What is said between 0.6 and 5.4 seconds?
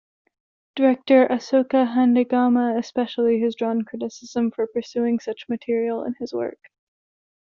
Director Asoka Handagama especially has drawn criticism for pursuing